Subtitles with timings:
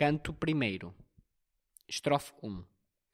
[0.00, 0.80] Canto I.
[1.86, 2.64] Estrofe 1.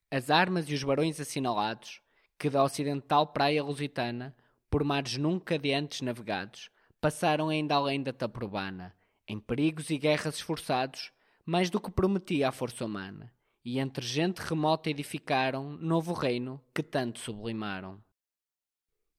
[0.08, 2.00] As armas e os barões assinalados,
[2.38, 4.36] que da ocidental praia lusitana,
[4.70, 6.70] por mares nunca de antes navegados,
[7.00, 8.94] passaram ainda além da Taprobana,
[9.26, 11.10] em perigos e guerras esforçados,
[11.44, 13.34] mais do que prometia a força humana,
[13.64, 18.00] e entre gente remota edificaram novo reino que tanto sublimaram.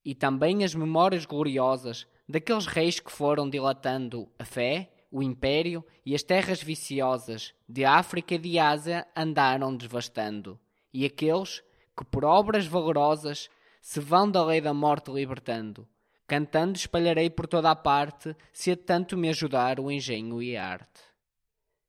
[0.05, 6.13] E também as memórias gloriosas daqueles reis que foram dilatando a fé, o império e
[6.13, 10.59] as terras viciosas de África e de Ásia andaram devastando,
[10.93, 11.63] e aqueles
[11.95, 13.49] que por obras valorosas
[13.81, 15.87] se vão da lei da morte libertando.
[16.27, 20.67] Cantando espalharei por toda a parte, se a tanto me ajudar o engenho e a
[20.67, 21.01] arte.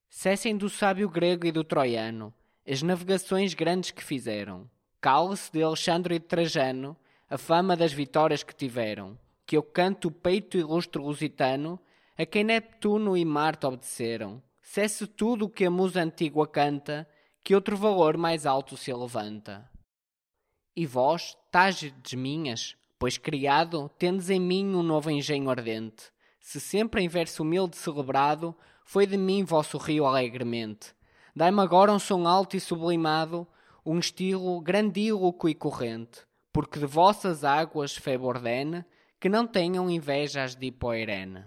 [0.08, 2.32] Cessem do sábio grego e do troiano
[2.66, 4.70] as navegações grandes que fizeram.
[5.00, 6.96] Cale-se de Alexandre e de Trajano
[7.28, 9.18] a fama das vitórias que tiveram.
[9.46, 11.80] Que eu canto o peito ilustre lusitano
[12.18, 14.42] a quem Neptuno e Marte obedeceram.
[14.60, 17.08] Cesse tudo o que a musa antiga canta,
[17.44, 19.70] que outro valor mais alto se levanta.
[20.74, 26.10] E vós, tágedes minhas, pois criado, tendes em mim um novo engenho ardente.
[26.40, 28.52] Se sempre em verso humilde celebrado,
[28.84, 30.92] foi de mim vosso rio alegremente.
[31.36, 33.46] Dai-me agora um som alto e sublimado,
[33.86, 38.84] um estilo grandíloco e corrente, porque de vossas águas febo ordene,
[39.20, 41.44] que não tenham inveja as de Hipoerene.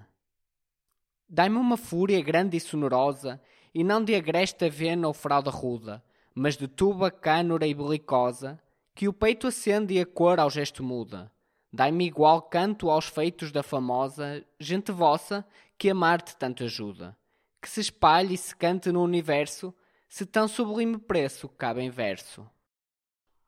[1.34, 3.42] Dai-me uma fúria grande e sonorosa,
[3.74, 6.04] e não de agresta vena ou fralda ruda,
[6.36, 8.60] mas de tuba cânora e belicosa,
[8.94, 11.32] que o peito acende e a cor ao gesto muda.
[11.72, 17.16] Dai-me igual canto aos feitos da famosa gente vossa que a Marte tanto ajuda.
[17.62, 19.74] Que se espalhe e se cante no universo,
[20.10, 22.46] se tão sublime preço cabe em verso.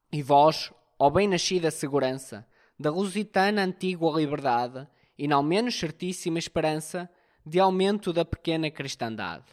[0.09, 2.47] E vós, ó bem-nascida segurança,
[2.79, 7.09] da lusitana antiga liberdade, e não menos certíssima esperança,
[7.45, 9.45] de aumento da pequena cristandade.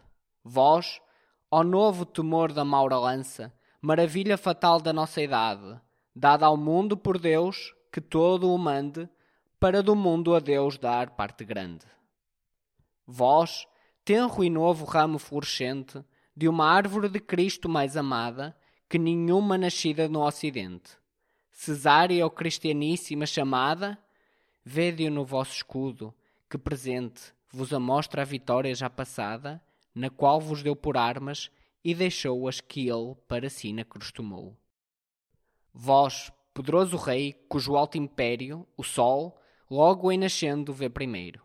[0.45, 1.01] Vós,
[1.51, 5.81] ó novo temor da maura lança, maravilha fatal da nossa idade,
[6.15, 9.09] dada ao mundo por Deus, que todo o mande,
[9.59, 11.85] para do mundo a Deus dar parte grande.
[13.07, 13.67] Vós,
[14.05, 16.05] tenro e novo ramo florescente,
[16.37, 18.57] de uma árvore de Cristo mais amada,
[18.89, 20.97] que nenhuma nascida no Ocidente.
[21.51, 23.99] Cesária ou cristianíssima chamada,
[24.65, 26.15] vede-o no vosso escudo,
[26.49, 29.63] que presente vos amostra a vitória já passada,
[29.95, 31.51] na qual vos deu por armas
[31.85, 34.57] e deixou-as que ele para si na cruz tomou.
[35.73, 39.41] Vós, poderoso rei, cujo alto império, o sol,
[39.71, 41.43] logo em nascendo vê primeiro.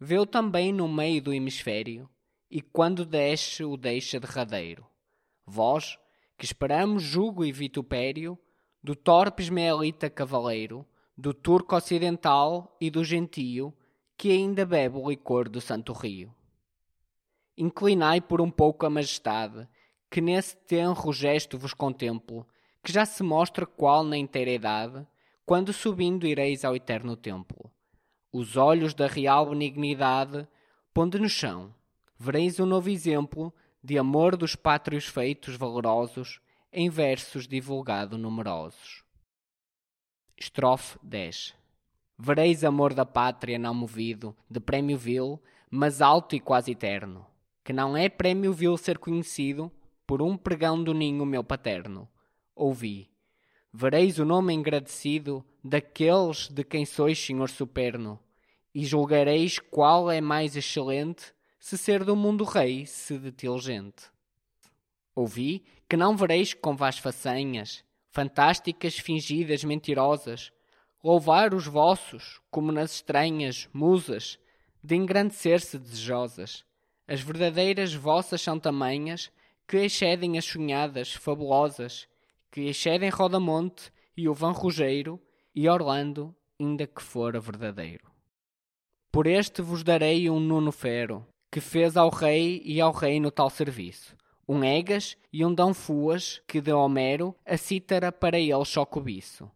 [0.00, 2.08] Vê-o também no meio do hemisfério,
[2.50, 4.86] e quando desce o deixa derradeiro.
[5.46, 5.98] Vós,
[6.36, 8.38] que esperamos jugo e vitupério,
[8.82, 10.86] do torpe ismaelita cavaleiro,
[11.16, 13.74] do turco ocidental e do gentio,
[14.18, 16.34] que ainda bebe o licor do santo rio.
[17.56, 19.68] Inclinai por um pouco a majestade,
[20.10, 22.44] que nesse tenro gesto vos contemplo,
[22.82, 25.06] que já se mostra qual na inteira idade,
[25.46, 27.70] quando subindo ireis ao eterno templo.
[28.32, 30.48] Os olhos da real benignidade
[30.92, 31.72] ponde no chão,
[32.18, 36.40] vereis um novo exemplo de amor dos pátrios feitos valorosos,
[36.72, 39.04] em versos divulgado numerosos.
[40.36, 41.57] Estrofe 10
[42.20, 45.40] Vereis amor da pátria não movido, de prémio vil,
[45.70, 47.24] mas alto e quase eterno,
[47.62, 49.70] que não é prémio vil ser conhecido
[50.04, 52.08] por um pregão do ninho meu paterno.
[52.56, 53.08] Ouvi.
[53.72, 58.18] Vereis o nome engrandecido daqueles de quem sois senhor superno,
[58.74, 64.10] e julgareis qual é mais excelente, se ser do mundo rei, se de diligente.
[65.14, 70.52] Ouvi que não vereis com vás façanhas, fantásticas, fingidas, mentirosas,
[71.02, 74.38] louvar os vossos, como nas estranhas musas,
[74.82, 76.64] de engrandecer-se desejosas.
[77.06, 79.30] As verdadeiras vossas são tamanhas,
[79.66, 82.08] que excedem as sonhadas, fabulosas,
[82.50, 85.20] que excedem Rodamonte e o Van Rugeiro
[85.54, 88.10] e Orlando, ainda que fora verdadeiro.
[89.12, 93.50] Por este vos darei um Nuno Fero, que fez ao rei e ao reino tal
[93.50, 94.16] serviço,
[94.46, 99.50] um Egas e um Dão Fuas, que de Homero a cítara para ele só cobiço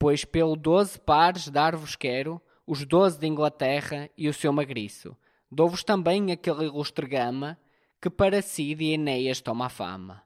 [0.00, 5.14] pois pelo doze pares dar-vos quero os doze de Inglaterra e o seu magriço.
[5.52, 7.58] Dou-vos também aquele ilustre gama
[8.00, 10.22] que para si de Enéas toma a fama.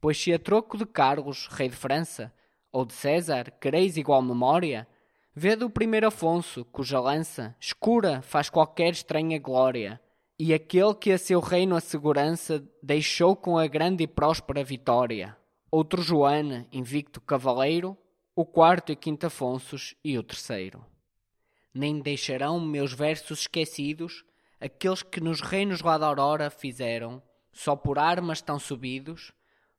[0.00, 2.32] Pois se a troco de Carlos, rei de França,
[2.72, 4.88] ou de César, quereis igual memória,
[5.34, 10.00] vede o primeiro Afonso, cuja lança, escura, faz qualquer estranha glória,
[10.38, 15.36] e aquele que a seu reino a segurança deixou com a grande e próspera vitória.
[15.70, 17.98] Outro Joana, invicto cavaleiro,
[18.40, 20.86] o quarto e quinto Afonsos e o terceiro.
[21.74, 24.24] Nem deixarão meus versos esquecidos
[24.60, 27.20] aqueles que nos reinos lá da aurora fizeram
[27.52, 29.32] só por armas tão subidos,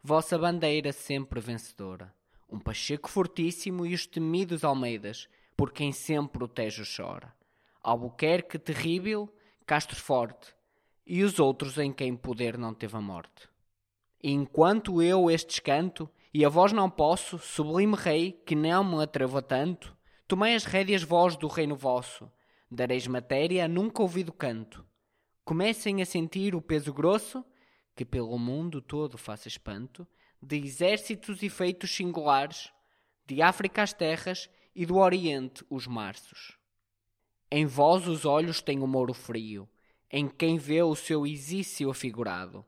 [0.03, 2.13] vossa bandeira sempre vencedora.
[2.49, 7.33] Um Pacheco fortíssimo e os temidos Almeidas, por quem sempre o Tejo chora.
[7.81, 9.33] Albuquerque terrível,
[9.65, 10.53] Castro forte,
[11.07, 13.47] e os outros em quem poder não teve a morte.
[14.21, 19.03] E enquanto eu estes canto, e a vós não posso, sublime rei, que não me
[19.03, 19.95] atrevo a tanto,
[20.27, 22.31] tomei as rédeas vós do reino vosso,
[22.69, 24.85] dareis matéria a nunca ouvido canto.
[25.43, 27.43] Comecem a sentir o peso grosso,
[27.95, 30.07] que pelo mundo todo faça espanto,
[30.41, 32.71] de exércitos e feitos singulares,
[33.25, 36.57] de África as terras e do Oriente os marços.
[37.51, 39.67] Em vós os olhos têm o moro frio,
[40.11, 42.63] em quem vê o seu exício afigurado.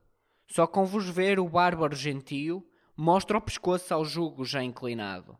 [0.47, 2.65] Só com vos ver o bárbaro gentio,
[3.01, 5.35] mostra o pescoço ao jugo já inclinado.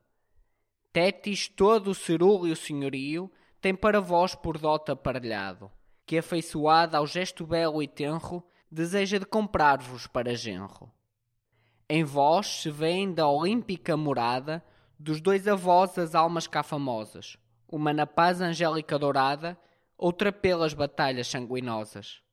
[0.92, 3.32] Tétis todo o cerúleo senhorio
[3.62, 5.72] tem para vós por dote aparelhado,
[6.04, 10.92] que afeiçoada ao gesto belo e tenro, deseja de comprar-vos para genro.
[11.88, 14.66] Em vós se vêem da olímpica morada
[14.98, 17.38] dos dois avós as almas cá famosas,
[17.68, 19.56] uma na paz angélica dourada,
[19.96, 22.24] outra pelas batalhas sanguinosas.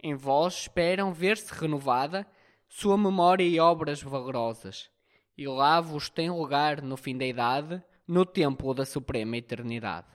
[0.00, 2.24] Em vós esperam ver-se renovada
[2.68, 4.90] sua memória e obras valorosas,
[5.36, 10.06] e lá vos tem lugar no fim da idade, no templo da suprema eternidade.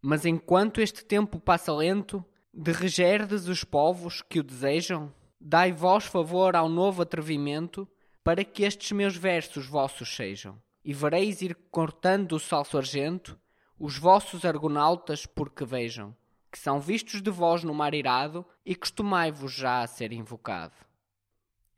[0.00, 6.04] Mas enquanto este tempo passa lento, de regerdes os povos que o desejam, dai vós
[6.04, 7.86] favor ao novo atrevimento,
[8.24, 10.60] para que estes meus versos vossos sejam.
[10.84, 13.38] E vereis ir cortando o salso argento
[13.78, 16.14] os vossos argonautas porque vejam,
[16.50, 20.74] que são vistos de vós no mar irado e costumai-vos já a ser invocado.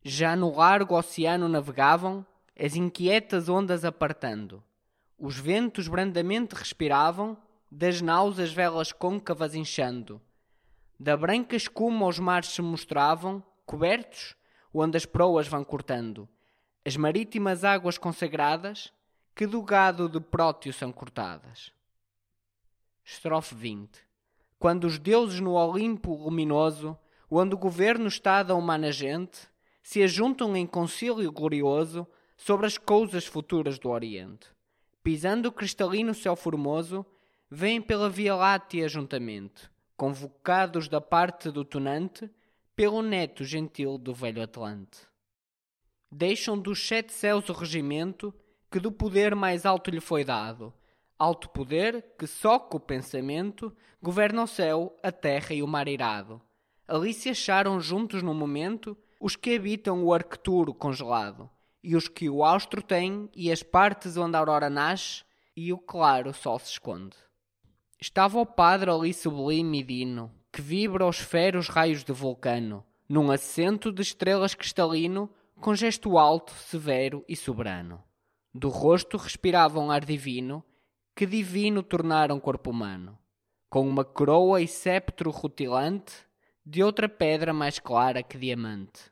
[0.03, 2.25] Já no largo oceano navegavam,
[2.59, 4.63] as inquietas ondas apartando.
[5.19, 7.37] Os ventos brandamente respiravam,
[7.71, 10.21] das naus as velas côncavas inchando.
[10.99, 14.35] Da branca escuma os mares se mostravam, cobertos,
[14.73, 16.29] onde as proas vão cortando
[16.85, 18.93] as marítimas águas consagradas
[19.35, 21.73] que do gado de Próteo são cortadas.
[23.05, 23.99] Estrofe 20
[24.59, 26.99] Quando os deuses no Olimpo luminoso,
[27.31, 29.49] onde o governo está da humana gente,
[29.83, 32.07] se ajuntam em concílio glorioso
[32.37, 34.49] sobre as coisas futuras do Oriente.
[35.03, 37.05] Pisando o cristalino céu formoso,
[37.51, 42.31] vêm pela Via Láctea juntamente, convocados da parte do tunante,
[42.77, 45.11] pelo neto gentil do velho Atlante
[46.11, 48.35] deixam dos sete céus o regimento
[48.71, 50.73] que do poder mais alto lhe foi dado.
[51.19, 55.87] Alto poder que só com o pensamento governa o céu, a terra e o mar
[55.87, 56.41] irado.
[56.89, 61.51] Ali se acharam juntos no momento os que habitam o Arcturo congelado,
[61.85, 65.23] e os que o austro têm, e as partes onde a aurora nasce,
[65.55, 67.17] e o claro sol se esconde.
[68.01, 73.31] Estava o padre ali sublime e dino, que vibra os feros raios de vulcano, num
[73.31, 75.29] assento de estrelas cristalino,
[75.61, 78.03] com gesto alto, severo e soberano.
[78.55, 80.65] Do rosto respirava um ar divino,
[81.15, 83.19] que divino tornaram corpo humano,
[83.69, 86.15] com uma coroa e sceptro rutilante,
[86.71, 89.11] de outra pedra mais clara que diamante.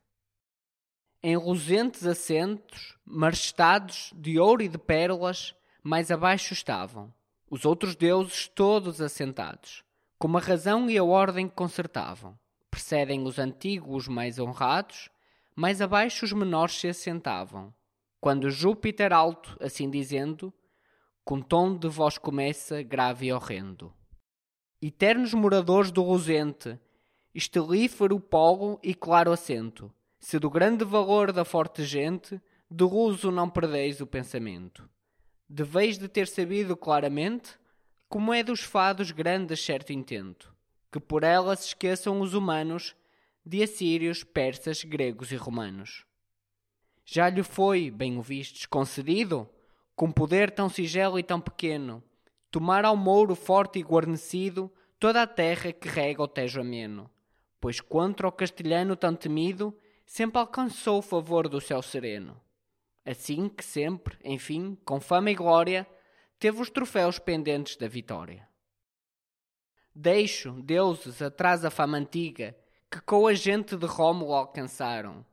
[1.21, 7.13] Em luzentes assentos, marchestados de ouro e de pérolas, mais abaixo estavam
[7.51, 9.83] os outros deuses todos assentados,
[10.19, 12.39] com a razão e a ordem concertavam.
[12.71, 15.11] Precedem os antigos mais honrados,
[15.57, 17.75] mais abaixo os menores se assentavam.
[18.21, 20.53] Quando Júpiter alto, assim dizendo,
[21.25, 23.93] com tom de voz começa, grave e horrendo.
[24.81, 26.79] Eternos moradores do luzente,
[27.39, 33.49] estelífero polo e claro assento, se do grande valor da forte gente, do uso não
[33.49, 34.91] perdeis o pensamento.
[35.49, 37.53] Deveis de ter sabido claramente
[38.09, 40.53] como é dos fados grandes certo intento,
[40.91, 42.97] que por ela se esqueçam os humanos
[43.47, 46.05] de assírios, persas, gregos e romanos.
[47.05, 49.49] Já lhe foi, bem o vistes, concedido,
[49.95, 52.03] com poder tão sigelo e tão pequeno,
[52.51, 57.09] tomar ao mouro forte e guarnecido toda a terra que rega o tejo ameno,
[57.61, 62.41] pois contra o castelhano tão temido, sempre alcançou o favor do céu sereno.
[63.05, 65.87] Assim que sempre, enfim, com fama e glória,
[66.39, 68.49] teve os troféus pendentes da vitória.
[69.95, 72.57] Deixo, deuses, atrás a fama antiga,
[72.91, 75.25] que com a gente de Rómulo alcançaram,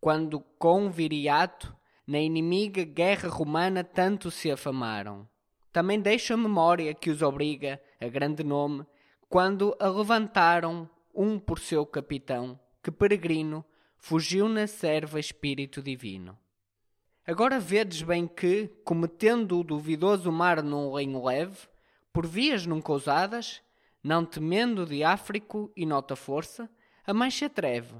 [0.00, 1.76] quando com Viriato
[2.06, 5.28] na inimiga guerra romana tanto se afamaram.
[5.72, 8.86] Também deixa a memória que os obriga a grande nome,
[9.28, 13.64] quando a levantaram um por seu capitão, que peregrino
[13.96, 16.38] fugiu na serva espírito divino.
[17.26, 21.56] Agora vedes bem que, cometendo o duvidoso mar num lenho leve,
[22.12, 23.62] por vias nunca ousadas,
[24.02, 26.68] não temendo de Áfrico e nota força,
[27.06, 27.94] a mais se atreve,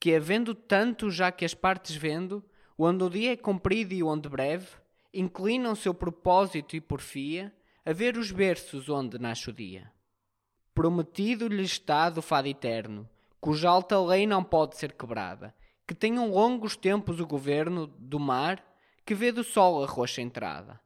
[0.00, 2.44] que havendo tanto já que as partes vendo,
[2.76, 4.66] onde o dia é comprido e onde breve,
[5.12, 7.54] inclinam seu propósito e porfia
[7.86, 9.93] a ver os berços onde nasce o dia.
[10.74, 13.08] Prometido lhe está do fado eterno,
[13.40, 15.54] cuja alta lei não pode ser quebrada,
[15.86, 18.60] que tenham longos tempos o governo do mar,
[19.06, 20.80] que vê do sol a roxa entrada.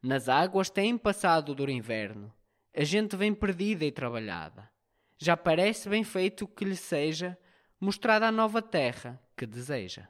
[0.00, 2.32] Nas águas tem passado o duro inverno,
[2.74, 4.70] a gente vem perdida e trabalhada.
[5.18, 7.36] Já parece bem feito que lhe seja
[7.80, 10.08] mostrada a nova terra que deseja.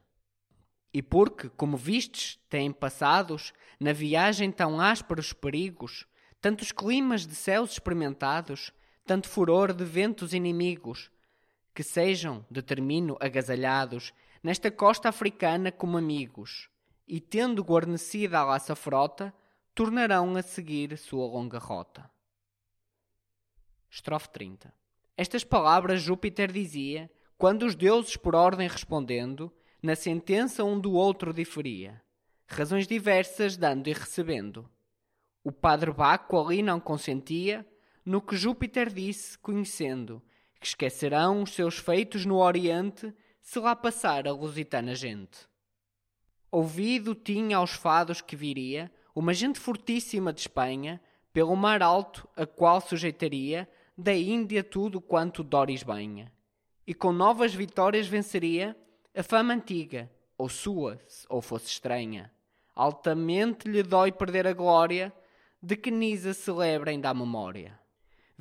[0.93, 6.07] E porque, como vistes, têm passados, na viagem tão ásperos perigos,
[6.41, 8.73] tantos climas de céus experimentados,
[9.05, 11.11] tanto furor de ventos inimigos,
[11.75, 16.69] que sejam, determino, agasalhados, nesta costa africana como amigos,
[17.07, 19.35] e tendo guarnecida a laça frota,
[19.75, 22.11] tornarão a seguir sua longa rota.
[23.91, 24.73] Estrofe 30
[25.17, 31.33] Estas palavras Júpiter dizia, quando os deuses por ordem respondendo, na sentença um do outro
[31.33, 32.01] diferia,
[32.47, 34.71] razões diversas dando e recebendo.
[35.43, 37.67] O padre Baco ali não consentia
[38.05, 40.23] no que Júpiter disse, conhecendo
[40.61, 45.49] que esquecerão os seus feitos no Oriente se lá passar a lusitana gente.
[46.51, 51.01] Ouvido tinha aos fados que viria uma gente fortíssima de Espanha,
[51.33, 56.33] pelo mar alto, a qual sujeitaria da Índia tudo quanto Doris banha,
[56.87, 58.77] e com novas vitórias venceria
[59.15, 62.33] a fama antiga, ou sua, ou fosse estranha.
[62.75, 65.13] Altamente lhe dói perder a glória
[65.63, 67.79] de que Nisa celebra ainda a memória.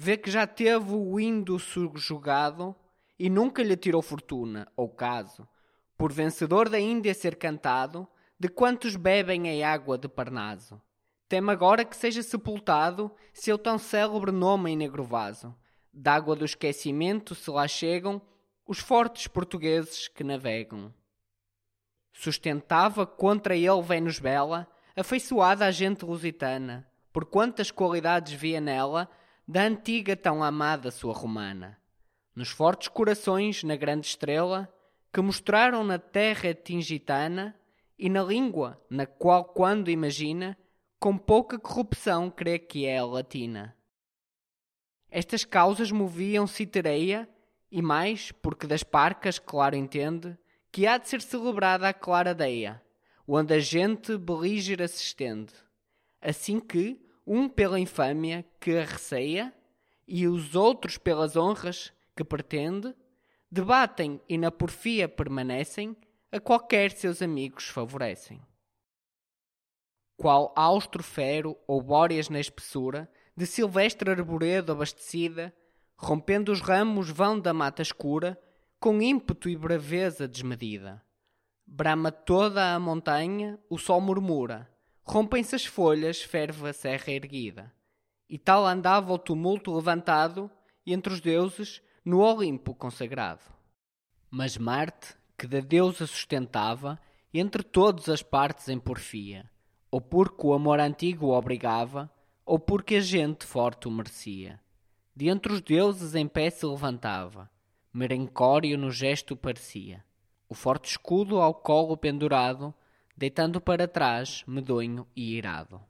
[0.03, 2.75] Vê que já teve o indo subjugado
[3.19, 5.47] e nunca lhe tirou fortuna, ou caso,
[5.95, 8.07] por vencedor da Índia ser cantado,
[8.39, 10.81] de quantos bebem a água de Parnaso.
[11.29, 15.55] Teme agora que seja sepultado seu tão célebre nome em negro vaso.
[15.93, 18.19] D'água do esquecimento se lá chegam
[18.65, 20.91] os fortes portugueses que navegam.
[22.11, 29.07] Sustentava contra ele Vênus bela, afeiçoada a gente lusitana, por quantas qualidades via nela
[29.51, 31.77] da antiga tão amada sua romana.
[32.33, 34.73] Nos fortes corações, na grande estrela,
[35.11, 37.53] que mostraram na terra tingitana,
[37.99, 40.57] e na língua, na qual, quando imagina,
[40.97, 43.75] com pouca corrupção crê que é a latina.
[45.09, 47.27] Estas causas moviam Citereia
[47.69, 50.37] e mais, porque das parcas, claro entende,
[50.71, 52.81] que há de ser celebrada a clara deia,
[53.27, 55.53] onde a gente belígera se estende.
[56.21, 59.53] Assim que, um pela infâmia que a receia,
[60.07, 62.93] e os outros pelas honras que pretende,
[63.49, 65.95] debatem e na porfia permanecem,
[66.31, 68.41] a qualquer seus amigos favorecem.
[70.17, 75.53] Qual austro fero ou bóreas na espessura, de silvestre arboredo abastecida,
[75.95, 78.39] rompendo os ramos vão da mata escura,
[78.79, 81.01] com ímpeto e braveza desmedida.
[81.65, 84.69] Brama toda a montanha, o sol murmura,
[85.03, 87.71] rompem-se as folhas, ferve a serra erguida.
[88.29, 90.49] E tal andava o tumulto levantado,
[90.85, 93.43] entre os deuses, no Olimpo consagrado.
[94.29, 96.99] Mas Marte, que da deusa sustentava,
[97.33, 99.49] entre todas as partes em porfia,
[99.89, 102.09] ou porque o amor antigo o obrigava,
[102.45, 104.59] ou porque a gente forte o merecia
[105.15, 107.49] de entre os deuses em pé se levantava,
[107.93, 110.03] merencório no gesto parecia,
[110.47, 112.73] o forte escudo ao colo pendurado,
[113.15, 115.81] deitando para trás, medonho e irado.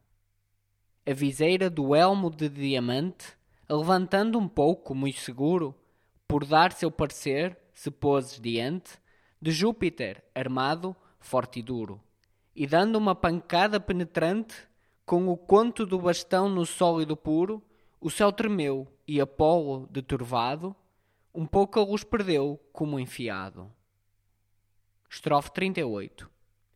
[1.06, 3.34] A viseira do elmo de diamante,
[3.70, 5.76] levantando um pouco, muito seguro,
[6.28, 9.00] por dar seu parecer, se pôs diante,
[9.42, 12.02] de Júpiter, armado, forte e duro,
[12.56, 14.56] e dando uma pancada penetrante,
[15.06, 17.62] com o conto do bastão no sólido puro,
[18.00, 20.76] o céu tremeu e Apolo, de turvado,
[21.34, 23.72] um pouco a luz perdeu como enfiado.
[25.10, 26.30] Estrofe 38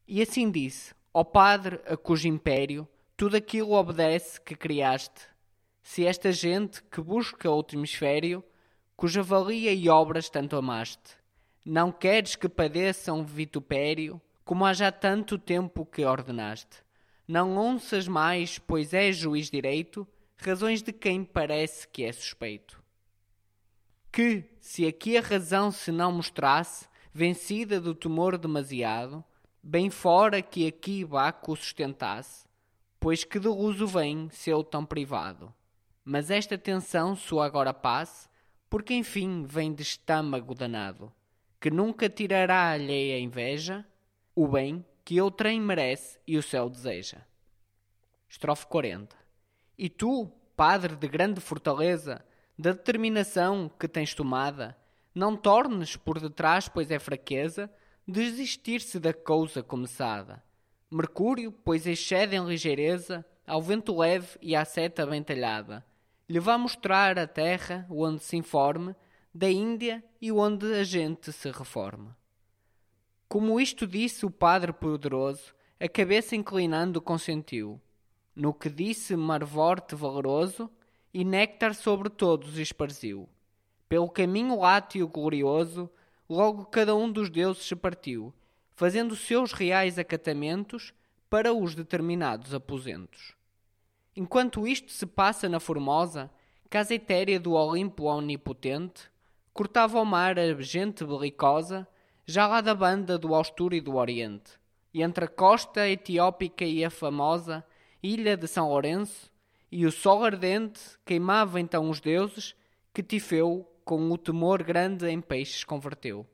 [0.07, 5.21] E assim disse, ó Padre, a cujo império tudo aquilo obedece que criaste,
[5.81, 8.43] se esta gente que busca outro hemisfério,
[8.95, 11.15] cuja valia e obras tanto amaste,
[11.65, 16.83] não queres que padeçam vitupério, como há já tanto tempo que ordenaste.
[17.27, 20.07] Não onças mais, pois és juiz direito,
[20.38, 22.83] razões de quem parece que é suspeito.
[24.12, 29.24] Que, se aqui a razão se não mostrasse, vencida do temor demasiado,
[29.67, 32.45] bem fora que aqui Baco sustentasse,
[33.00, 35.51] pois que de uso vem seu tão privado.
[36.03, 38.29] Mas esta tensão sua agora passe,
[38.69, 41.12] porque enfim vem de estâmago danado,
[41.60, 43.84] que nunca tirará alheia inveja,
[44.36, 47.25] o bem que outrem merece e o céu deseja.
[48.29, 49.15] Estrofe 40
[49.75, 52.24] e tu, padre de grande fortaleza,
[52.57, 54.77] da determinação que tens tomada,
[55.13, 57.72] Não tornes por detrás, pois é fraqueza,
[58.07, 60.43] desistir-se da cousa começada.
[60.91, 65.85] Mercúrio, pois excede em ligeireza, ao vento leve e à seta bem talhada.
[66.29, 68.95] Lhe vá mostrar a terra onde se informe
[69.33, 72.09] da Índia e onde a gente se reforme.
[73.27, 77.81] Como isto disse o Padre Poderoso, a cabeça inclinando consentiu.
[78.35, 80.69] No que disse Marvorte valoroso,
[81.13, 83.29] e néctar sobre todos esparziu.
[83.88, 85.89] Pelo caminho láteo glorioso,
[86.29, 88.34] logo cada um dos deuses se partiu,
[88.75, 90.94] fazendo seus reais acatamentos
[91.29, 93.36] para os determinados aposentos.
[94.15, 96.32] Enquanto isto se passa na formosa,
[96.70, 99.10] casa etérea do Olimpo onipotente,
[99.53, 101.88] cortava o mar a gente belicosa,
[102.25, 104.51] já lá da banda do Austuro e do Oriente,
[104.94, 107.63] e entre a costa etiópica e a famosa
[108.01, 109.32] ilha de São Lourenço,
[109.72, 112.55] e o sol ardente queimava então os deuses,
[112.94, 116.27] que Tifeu, com o temor grande, em peixes converteu.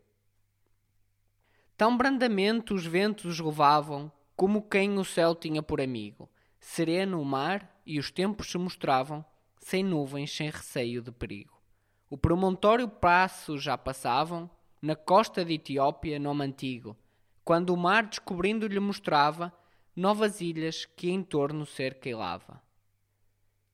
[1.76, 6.30] Tão brandamente os ventos os levavam, como quem o céu tinha por amigo.
[6.62, 9.26] Sereno o mar, e os tempos se mostravam,
[9.60, 11.62] sem nuvens, sem receio de perigo.
[12.10, 14.50] O promontório passo já passavam,
[14.82, 16.96] na costa de Etiópia, nome antigo,
[17.44, 19.54] quando o mar descobrindo lhe mostrava
[19.94, 22.62] novas ilhas que em torno cerca e lava.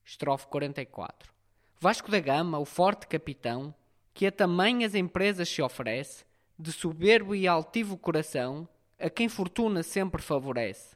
[0.04, 1.37] Estrofe 44.
[1.80, 3.72] Vasco da Gama, o forte capitão,
[4.12, 6.26] que a tamanhas empresas se oferece,
[6.58, 8.68] de soberbo e altivo coração,
[9.00, 10.96] a quem fortuna sempre favorece,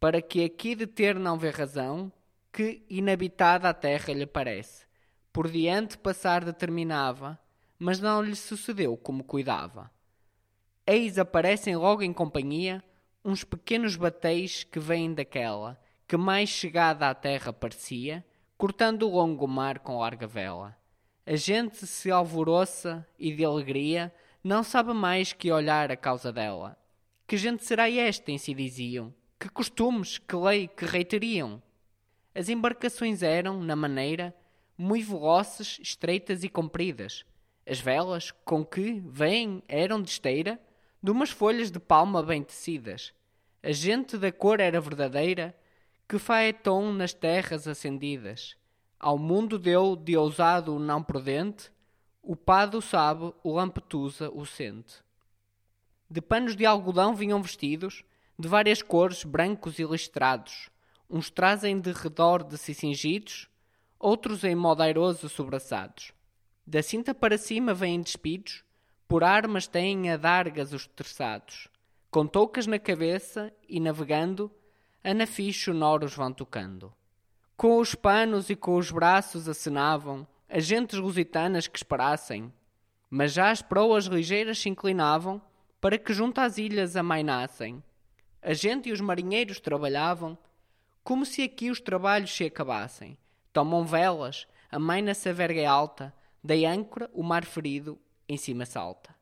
[0.00, 2.10] para que aqui de ter não vê razão,
[2.52, 4.84] que inabitada a terra lhe parece.
[5.32, 7.38] Por diante passar determinava,
[7.78, 9.88] mas não lhe sucedeu como cuidava.
[10.84, 12.82] Eis aparecem logo em companhia
[13.24, 18.24] uns pequenos bateis que vêm daquela, que mais chegada à terra parecia,
[18.56, 20.76] cortando o longo mar com larga vela.
[21.26, 26.78] A gente se alvoroça e de alegria não sabe mais que olhar a causa dela.
[27.26, 29.12] Que gente será esta, em si diziam?
[29.38, 31.60] Que costumes, que lei, que rei teriam?
[32.34, 34.34] As embarcações eram, na maneira,
[34.78, 37.24] muito velozes, estreitas e compridas.
[37.68, 40.60] As velas, com que vêm, eram de esteira,
[41.02, 43.12] de umas folhas de palma bem tecidas.
[43.62, 45.54] A gente da cor era verdadeira,
[46.08, 48.56] que faeton nas terras acendidas.
[48.98, 51.70] Ao mundo deu de ousado o não prudente,
[52.22, 54.94] o pado sabe, o lampetusa o sente.
[56.08, 58.04] De panos de algodão vinham vestidos,
[58.38, 60.70] de várias cores, brancos e listrados.
[61.10, 63.48] Uns trazem de redor de si cingidos,
[63.98, 66.12] outros em modo airoso sobraçados.
[66.64, 68.64] Da cinta para cima vêm despidos,
[69.08, 71.68] por armas têm adargas os terçados,
[72.10, 74.50] com toucas na cabeça e navegando,
[75.06, 76.92] anafis sonoros vão tocando.
[77.56, 82.52] Com os panos e com os braços acenavam as gentes lusitanas que esperassem,
[83.08, 85.40] mas já as proas ligeiras se inclinavam
[85.80, 87.80] para que junto às ilhas amainassem.
[88.42, 90.36] A gente e os marinheiros trabalhavam
[91.04, 93.16] como se aqui os trabalhos se acabassem.
[93.52, 97.96] Tomam velas, a maina-se a verga alta, da âncora o mar ferido
[98.28, 99.14] em cima salta.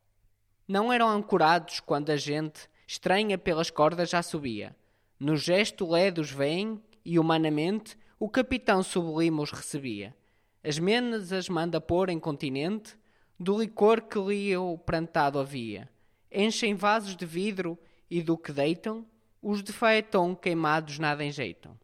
[0.67, 4.75] Não eram ancorados quando a gente, estranha pelas cordas, já subia.
[5.19, 10.15] No gesto ledos vêm, e humanamente o capitão sublime os recebia.
[10.63, 12.97] As menas as manda pôr em continente,
[13.39, 15.89] do licor que lhe o plantado havia.
[16.33, 17.79] Enchem vasos de vidro
[18.11, 19.07] e do que deitam,
[19.43, 21.79] os de faeton queimados nada enjeitam.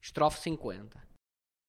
[0.00, 1.02] Estrofe 50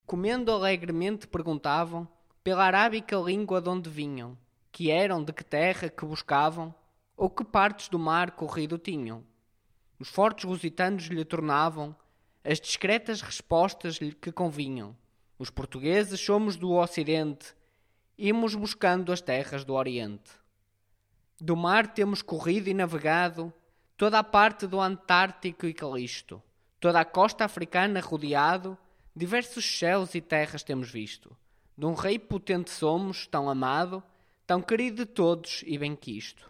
[0.05, 2.07] Comendo alegremente perguntavam
[2.43, 4.37] pela arábica língua de onde vinham,
[4.71, 6.73] que eram, de que terra que buscavam,
[7.15, 9.23] ou que partes do mar corrido tinham.
[9.99, 11.95] Os fortes lusitanos lhe tornavam
[12.43, 14.95] as discretas respostas que convinham.
[15.37, 17.53] Os portugueses somos do Ocidente,
[18.17, 20.31] imos buscando as terras do Oriente.
[21.39, 23.53] Do mar temos corrido e navegado
[23.97, 26.41] toda a parte do Antártico e Calisto,
[26.79, 28.77] toda a costa africana rodeado,
[29.13, 31.35] diversos céus e terras temos visto.
[31.77, 34.01] De um rei potente somos, tão amado,
[34.47, 36.49] tão querido de todos e bem quisto,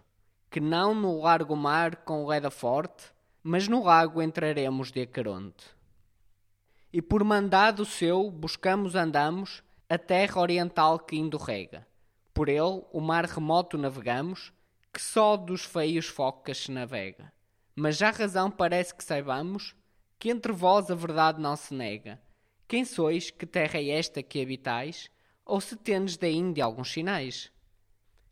[0.52, 3.12] que não no largo mar com leda forte,
[3.52, 5.66] mas no lago entraremos de Acaronte.
[6.94, 11.88] E por mandado seu buscamos andamos a terra oriental que indo rega.
[12.32, 14.54] Por ele o mar remoto navegamos,
[14.94, 17.34] que só dos feios focas se navega.
[17.76, 19.76] Mas já razão parece que saibamos
[20.20, 22.22] que entre vós a verdade não se nega.
[22.68, 25.10] Quem sois, que terra é esta que habitais,
[25.44, 27.52] ou se tendes da Índia alguns sinais?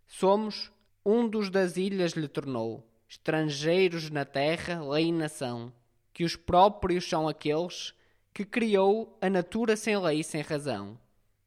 [0.05, 0.71] Somos,
[1.03, 5.71] um dos das ilhas lhe tornou, estrangeiros na terra, lei e nação,
[6.13, 7.93] que os próprios são aqueles
[8.33, 10.99] que criou a natura sem lei e sem razão.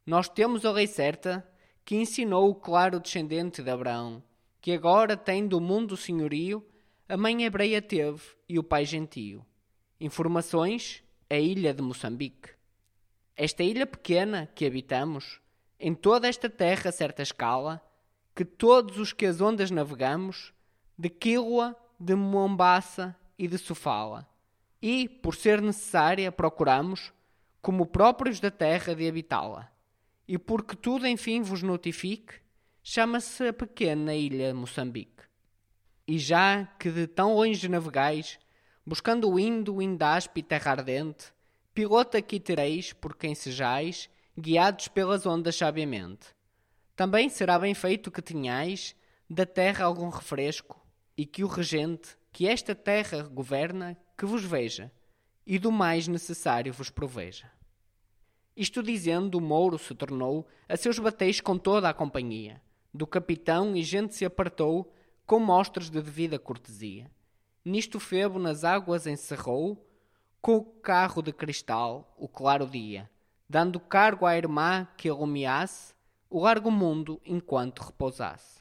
[0.07, 1.47] Nós temos a lei certa,
[1.85, 4.23] que ensinou o claro descendente de Abraão,
[4.61, 6.65] que agora tem do mundo senhorio,
[7.09, 9.45] a mãe hebreia teve e o pai gentio.
[10.01, 12.51] Informações: a ilha de Moçambique.
[13.37, 15.41] Esta ilha pequena que habitamos,
[15.79, 17.81] em toda esta terra a certa escala,
[18.35, 20.53] que todos os que as ondas navegamos,
[21.01, 24.29] de Quilua, de Mombasa e de Sofala,
[24.83, 27.11] e, por ser necessária, procuramos,
[27.63, 29.73] como próprios da terra, de habitá-la.
[30.29, 32.35] E porque tudo enfim vos notifique,
[32.83, 35.25] chama-se a pequena ilha Moçambique.
[36.07, 38.39] E já que de tão longe navegais,
[38.85, 41.33] buscando o Indo, Indaspe e terra ardente,
[41.73, 46.27] piloto aqui tereis, por quem sejais, guiados pelas ondas sabiamente.
[46.95, 48.95] Também será bem feito que tenhais
[49.31, 50.79] da terra algum refresco,
[51.21, 54.91] e que o regente, que esta terra governa, que vos veja,
[55.47, 57.53] e do mais necessário vos proveja.
[58.57, 62.63] Isto dizendo, o mouro se tornou a seus bateis com toda a companhia.
[62.93, 64.95] Do capitão e gente se apartou,
[65.27, 67.11] com mostras de devida cortesia.
[67.63, 69.87] Nisto Febo nas águas encerrou,
[70.41, 73.11] com o carro de cristal, o claro dia,
[73.47, 75.93] dando cargo à irmã que iluminasse
[76.31, 78.60] o largo mundo enquanto repousasse.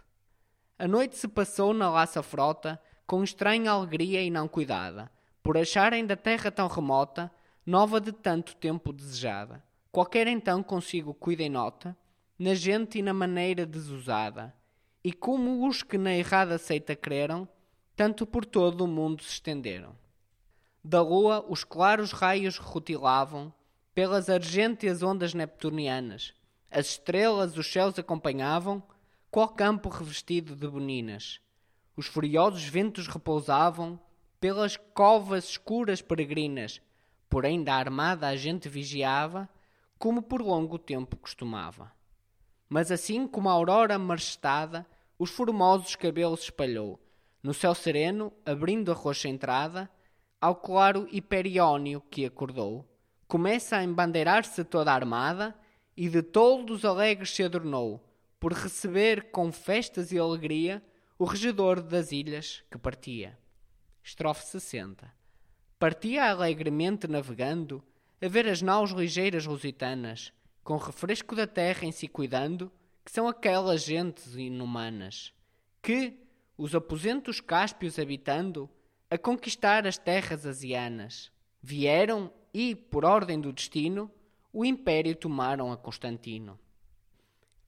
[0.81, 5.11] A noite se passou na laça frota, com estranha alegria e não cuidada,
[5.43, 7.29] por acharem da terra tão remota,
[7.65, 9.61] nova de tanto tempo desejada.
[9.91, 11.97] Qualquer então consigo cuidem nota,
[12.39, 14.55] na gente e na maneira desusada,
[15.03, 17.45] e como os que na errada seita creram,
[17.93, 19.93] tanto por todo o mundo se estenderam.
[20.81, 23.53] Da lua os claros raios rutilavam,
[23.93, 26.33] pelas argênteas ondas neptunianas,
[26.71, 28.81] as estrelas os céus acompanhavam,
[29.31, 31.39] qual campo revestido de boninas.
[31.95, 33.99] Os furiosos ventos repousavam,
[34.39, 36.81] pelas covas escuras peregrinas,
[37.29, 39.47] porém da armada a gente vigiava,
[39.99, 41.91] como por longo tempo costumava.
[42.67, 44.87] Mas assim como a aurora marestada,
[45.17, 46.99] os formosos cabelos espalhou,
[47.43, 49.89] no céu sereno, abrindo a roxa entrada,
[50.41, 52.89] ao claro hiperiónio que acordou,
[53.27, 55.53] começa a embandeirar-se toda a armada,
[55.95, 58.08] e de toldos alegres se adornou,
[58.39, 60.81] por receber com festas e alegria
[61.17, 63.37] o regedor das ilhas que partia.
[64.01, 65.11] Estrofe 60.
[65.77, 67.83] Partia alegremente navegando,
[68.21, 70.31] a ver as naus ligeiras lusitanas,
[70.63, 72.71] com refresco da terra em si cuidando,
[73.03, 75.33] que são aquelas gentes inumanas,
[75.81, 76.17] que,
[76.57, 78.69] os aposentos cáspios habitando,
[79.09, 84.11] a conquistar as terras asianas, vieram e, por ordem do destino,
[84.51, 86.59] o império tomaram a Constantino.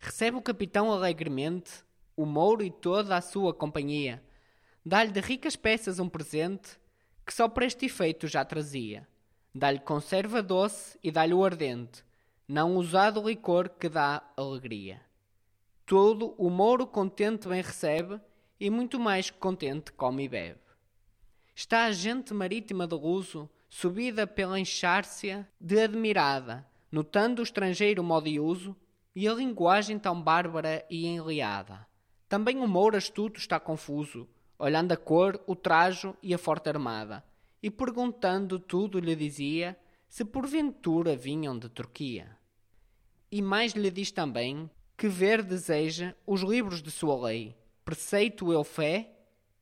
[0.01, 1.71] Recebe o capitão alegremente
[2.17, 4.21] o mouro e toda a sua companhia,
[4.83, 6.79] Dá-lhe de ricas peças um presente
[7.23, 9.07] que só para este efeito já trazia.
[9.53, 12.03] Dá-lhe conserva doce e dá-lhe o ardente,
[12.47, 14.99] não usado licor que dá alegria.
[15.85, 18.19] Todo o mouro contente bem recebe
[18.59, 20.59] e muito mais contente come e bebe.
[21.53, 28.27] Está a gente marítima de luso, subida pela enxárcia de admirada, notando o estrangeiro modo
[29.15, 31.85] e a linguagem tão bárbara e enliada.
[32.29, 37.23] Também o mouro astuto está confuso, olhando a cor, o trajo e a forte armada,
[37.61, 42.37] e perguntando tudo lhe dizia se porventura vinham de Turquia.
[43.31, 48.63] E mais lhe diz também que ver deseja os livros de sua lei, preceito eu
[48.63, 49.11] fé,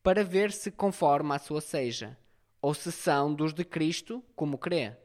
[0.02, 2.18] para ver se conforma a sua seja,
[2.60, 4.96] ou se são dos de Cristo, como crê.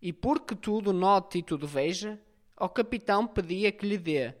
[0.00, 2.20] E porque tudo note e tudo veja,
[2.62, 4.32] ao capitão pedia que lhe dê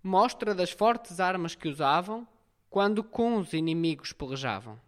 [0.00, 2.24] mostra das fortes armas que usavam
[2.70, 4.78] quando com os inimigos pelejavam.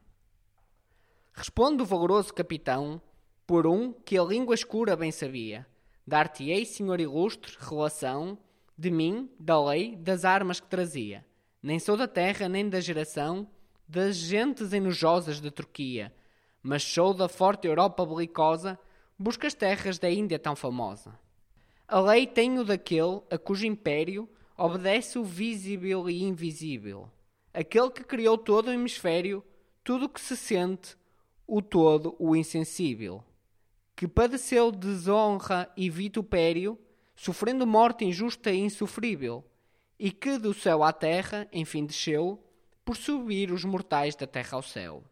[1.32, 3.02] Responde o valoroso capitão,
[3.44, 5.66] por um que a língua escura bem sabia.
[6.06, 8.38] Dar-te-ei, senhor ilustre, relação
[8.78, 11.26] de mim, da lei, das armas que trazia.
[11.60, 13.48] Nem sou da terra, nem da geração
[13.88, 16.14] das gentes enojosas da Turquia,
[16.62, 18.78] mas sou da forte Europa belicosa,
[19.18, 21.25] busca as terras da Índia tão famosa.
[21.88, 27.10] A lei tenho daquele a cujo império obedece o visível e invisível
[27.56, 29.42] aquele que criou todo o hemisfério,
[29.82, 30.94] tudo o que se sente,
[31.46, 33.24] o todo o insensível,
[33.96, 36.78] que padeceu desonra e vitupério,
[37.14, 39.42] sofrendo morte injusta e insofrível,
[39.98, 42.38] e que do céu à terra, enfim, desceu,
[42.84, 45.02] por subir os mortais da terra ao céu.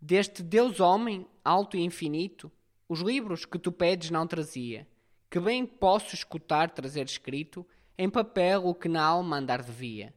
[0.00, 2.52] Deste Deus homem, alto e infinito,
[2.88, 4.86] os livros que tu pedes não trazia,
[5.32, 7.66] que bem posso escutar trazer escrito,
[7.98, 10.14] em papel o que na alma andar devia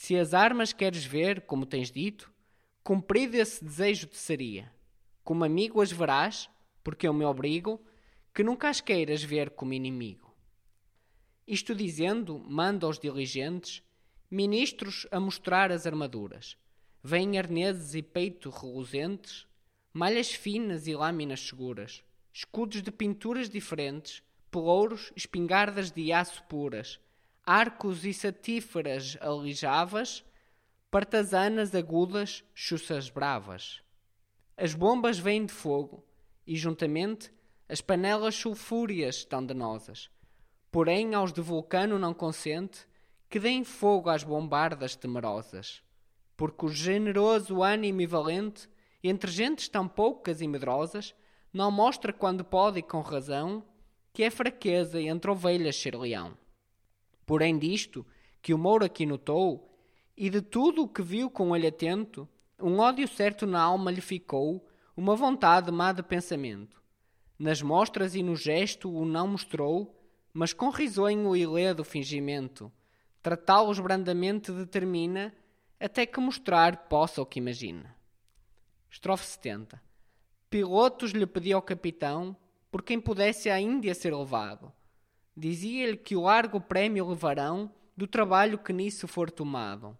[0.00, 2.32] se as armas queres ver, como tens dito,
[2.84, 4.72] cumprido esse desejo te seria.
[5.24, 6.48] Como amigo as verás,
[6.84, 7.84] porque eu me obrigo,
[8.32, 10.32] que nunca as queiras ver como inimigo.
[11.44, 13.82] Isto dizendo, manda aos diligentes,
[14.30, 16.56] ministros a mostrar as armaduras.
[17.02, 19.48] Vêm arneses e peito reluzentes,
[19.92, 27.00] malhas finas e lâminas seguras, escudos de pinturas diferentes, pelouros, espingardas de aço puras,
[27.44, 30.24] arcos e satíferas alijavas,
[30.90, 33.82] partazanas agudas, chuças bravas.
[34.56, 36.04] As bombas vêm de fogo,
[36.46, 37.30] e juntamente
[37.68, 40.10] as panelas sulfúreas tão danosas.
[40.70, 42.86] Porém, aos de vulcano não consente
[43.28, 45.82] que deem fogo às bombardas temerosas,
[46.36, 48.68] porque o generoso ânimo e valente,
[49.04, 51.14] entre gentes tão poucas e medrosas,
[51.52, 53.62] não mostra quando pode e com razão
[54.18, 56.36] que é fraqueza entre ovelhas ser leão.
[57.24, 58.04] Porém disto,
[58.42, 59.72] que o Mouro aqui notou,
[60.16, 62.28] e de tudo o que viu com olho atento,
[62.60, 66.82] um ódio certo na alma lhe ficou, uma vontade má de pensamento.
[67.38, 69.96] Nas mostras e no gesto o não mostrou,
[70.32, 72.72] mas com risonho e ledo fingimento,
[73.22, 75.32] tratá-los brandamente determina,
[75.78, 77.94] até que mostrar possa o que imagina.
[78.90, 79.80] Estrofe 70.
[80.50, 82.36] Pilotos lhe pediu ao capitão,
[82.70, 84.72] por quem pudesse à Índia ser levado.
[85.36, 89.96] Dizia-lhe que o largo prémio levarão do trabalho que nisso for tomado.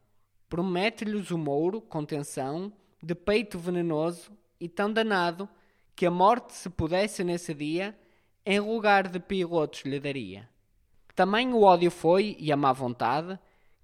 [0.49, 5.49] Promete-lhes o mouro, contenção, de peito venenoso e tão danado,
[5.95, 7.99] que a morte, se pudesse nesse dia,
[8.47, 10.49] em lugar de pilotos lhe daria.
[11.15, 13.39] Também o ódio foi, e a má vontade,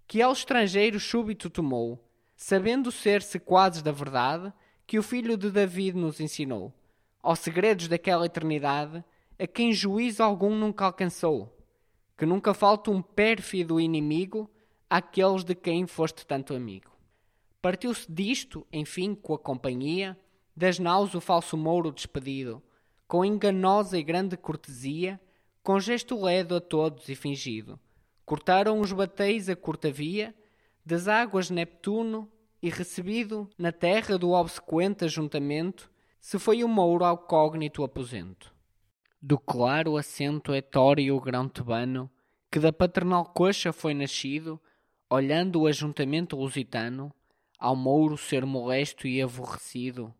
[0.06, 4.52] que ao estrangeiro súbito tomou, sabendo ser sequazes da verdade,
[4.86, 6.72] que o filho de David nos ensinou,
[7.24, 9.02] aos segredos daquela eternidade,
[9.38, 11.56] a quem juízo algum nunca alcançou,
[12.18, 14.48] que nunca falta um pérfido inimigo
[14.90, 16.92] àqueles de quem foste tanto amigo.
[17.62, 20.18] Partiu-se disto, enfim, com a companhia,
[20.54, 22.62] das naus o falso mouro despedido,
[23.08, 25.18] com enganosa e grande cortesia,
[25.62, 27.80] com gesto ledo a todos e fingido.
[28.26, 30.34] Cortaram os bateis a curta via,
[30.84, 35.90] das águas Neptuno, e recebido na terra do obsequente ajuntamento,
[36.24, 38.50] se foi o mouro ao cógnito aposento.
[39.20, 42.10] Do claro assento etório grão tebano,
[42.50, 44.58] que da paternal coxa foi nascido,
[45.10, 47.12] olhando o ajuntamento lusitano,
[47.58, 50.14] ao mouro ser molesto e aborrecido,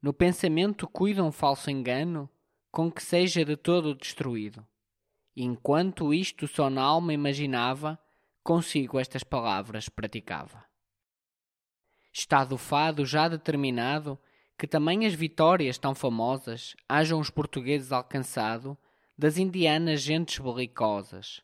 [0.00, 2.26] no pensamento cuida um falso engano,
[2.72, 4.66] com que seja de todo destruído.
[5.36, 7.98] Enquanto isto só na alma imaginava,
[8.42, 10.64] consigo estas palavras praticava.
[12.10, 14.18] Estado fado já determinado,
[14.60, 18.76] que também as vitórias tão famosas hajam os portugueses alcançado
[19.16, 21.40] das indianas gentes belicosas.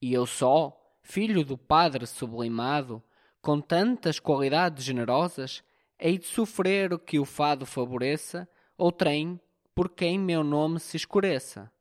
[0.00, 3.02] E eu só, filho do padre sublimado,
[3.42, 5.64] com tantas qualidades generosas,
[5.98, 9.40] hei de sofrer o que o fado favoreça, ou trem,
[9.74, 11.72] por quem meu nome se escureça.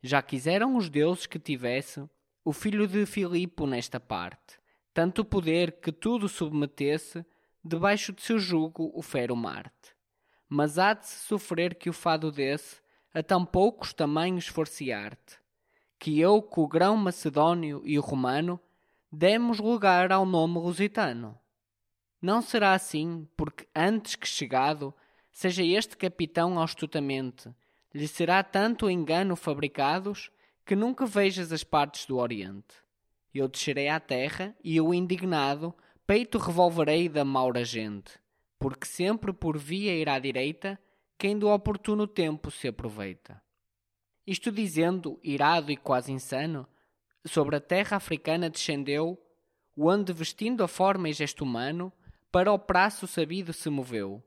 [0.00, 2.08] Já quiseram os deuses que tivesse
[2.44, 4.60] o filho de Filipe nesta parte,
[4.94, 7.26] tanto poder que tudo submetesse,
[7.64, 9.95] debaixo de seu jugo o fero Marte.
[10.48, 12.76] Mas há de se sofrer que o fado desse
[13.12, 15.38] a tão poucos tamanhos esforciar-te,
[15.98, 18.60] que eu, com o grão macedônio e o romano,
[19.10, 21.38] demos lugar ao nome lusitano.
[22.20, 24.94] Não será assim, porque antes que chegado,
[25.32, 27.48] seja este capitão astutamente,
[27.94, 30.30] lhe será tanto engano fabricados,
[30.64, 32.74] que nunca vejas as partes do Oriente.
[33.32, 35.74] Eu descerei à terra, e eu indignado,
[36.06, 38.12] peito revolverei da maura gente,
[38.58, 40.78] porque sempre por via ir à direita,
[41.18, 43.42] quem do oportuno tempo se aproveita.
[44.26, 46.66] Isto dizendo, irado e quase insano,
[47.24, 49.20] sobre a terra africana descendeu,
[49.76, 51.92] onde, vestindo a forma e gesto humano,
[52.30, 54.22] para o prazo sabido se moveu,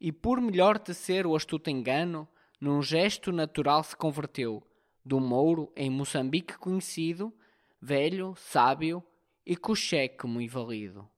[0.00, 2.28] e por melhor tecer o astuto engano,
[2.60, 4.62] num gesto natural se converteu,
[5.04, 7.32] do mouro em Moçambique conhecido,
[7.80, 9.04] velho, sábio
[9.44, 11.08] e com cheque muito valido.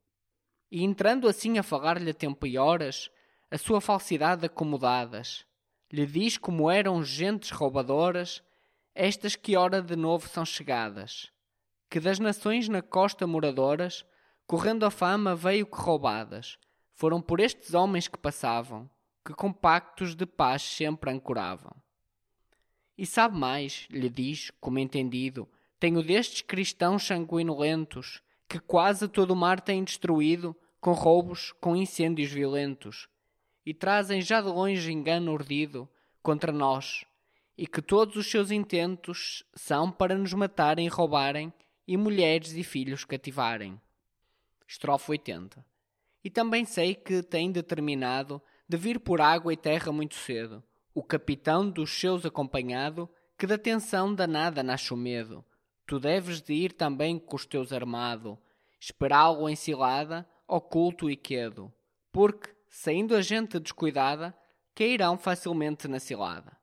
[0.71, 3.11] E entrando assim a falar-lhe a tempo e horas,
[3.51, 5.47] a sua falsidade acomodadas,
[5.93, 8.43] lhe diz como eram gentes roubadoras,
[8.95, 11.31] estas que ora de novo são chegadas,
[11.89, 14.05] que das nações na costa moradoras,
[14.47, 16.59] correndo a fama veio que roubadas,
[16.93, 18.91] foram por estes homens que passavam,
[19.25, 21.73] que compactos de paz sempre ancoravam.
[22.97, 25.49] E sabe mais, lhe diz, como entendido,
[25.79, 32.31] tenho destes cristãos sanguinolentos, que quase todo o mar têm destruído, com roubos, com incêndios
[32.31, 33.09] violentos,
[33.65, 35.89] e trazem já de longe engano urdido
[36.23, 37.05] contra nós,
[37.59, 41.53] e que todos os seus intentos são para nos matarem e roubarem,
[41.89, 43.81] e mulheres e filhos cativarem.
[44.67, 45.65] Estrofe 80.
[46.23, 51.03] E também sei que tem determinado de vir por água e terra muito cedo, o
[51.03, 55.45] capitão dos seus acompanhado, que da tensão danada nasce o medo,
[55.87, 58.37] Tu deves de ir também com os teus armado,
[58.81, 61.73] esperá-lo em cilada, oculto e quedo,
[62.11, 64.37] porque, saindo a gente descuidada,
[64.75, 66.57] cairão facilmente na cilada.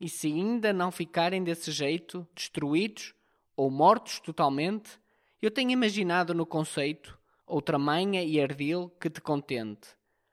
[0.00, 3.14] E se ainda não ficarem desse jeito, destruídos
[3.56, 5.00] ou mortos totalmente,
[5.42, 9.88] eu tenho imaginado no conceito outra manha e ardil que te contente.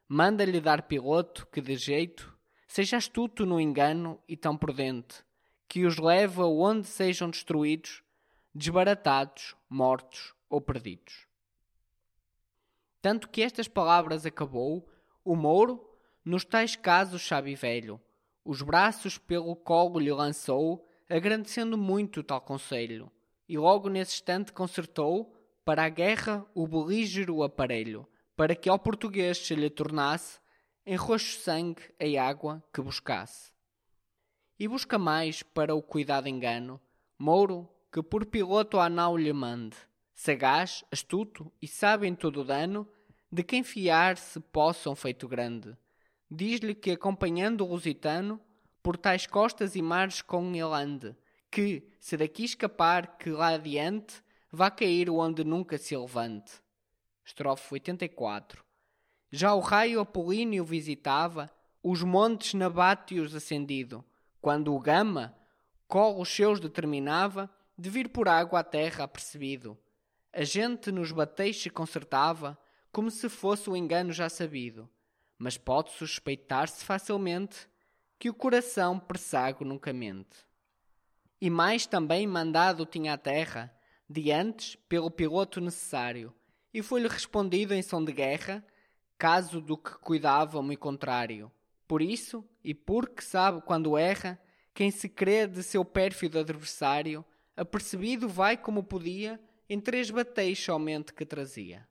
[0.08, 5.24] Manda-lhe dar piloto que de jeito seja astuto no engano e tão prudente,
[5.68, 8.01] que os leva onde sejam destruídos,
[8.54, 11.28] desbaratados, mortos ou perdidos.
[13.02, 14.88] Tanto que estas palavras acabou,
[15.24, 15.84] o Mouro,
[16.24, 18.00] nos tais casos sabe velho,
[18.44, 23.12] os braços pelo colo lhe lançou, agradecendo muito tal conselho,
[23.48, 25.36] e logo nesse instante consertou
[25.66, 30.40] para a guerra o belígero aparelho, para que ao português se lhe tornasse
[30.86, 33.52] em roxo sangue a água que buscasse.
[34.60, 36.80] E busca mais para o cuidado engano,
[37.18, 39.76] Mouro, que por piloto a nau lhe mande,
[40.14, 42.88] sagaz, astuto e sabe em todo o dano,
[43.32, 45.76] de quem fiar-se possa um feito grande.
[46.30, 48.40] Diz-lhe que acompanhando o lusitano,
[48.82, 51.16] por tais costas e mares com ele ande,
[51.52, 56.54] que, se daqui escapar, que lá adiante, vá cair onde nunca se levante.
[57.26, 58.64] Estrofe 84
[59.30, 61.52] Já o raio apolíneo visitava
[61.84, 64.04] os montes nabáteos ascendido,
[64.40, 65.36] quando o gama,
[65.88, 67.50] colos seus determinava,
[67.82, 69.76] de vir por água à terra apercebido.
[70.32, 72.56] A gente nos bateixe consertava,
[72.92, 74.88] como se fosse o engano já sabido,
[75.36, 77.68] mas pode suspeitar-se facilmente
[78.20, 80.46] que o coração persago nunca mente.
[81.42, 83.76] E mais também mandado tinha a terra,
[84.08, 86.32] de antes, pelo piloto necessário,
[86.72, 88.64] e foi-lhe respondido em som de guerra,
[89.18, 91.52] caso do que cuidava muito contrário.
[91.88, 94.40] Por isso, e porque sabe quando erra,
[94.72, 97.26] quem se crê de seu pérfido adversário,
[97.62, 101.88] apercebido vai como podia, em três bateis somente que trazia.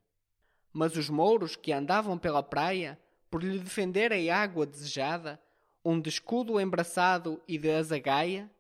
[0.73, 2.99] Mas os mouros que andavam pela praia,
[3.31, 5.41] por lhe defender a água desejada,
[5.85, 8.51] um de escudo embraçado e de azagaia,